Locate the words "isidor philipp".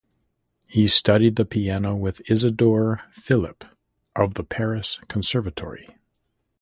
2.27-3.63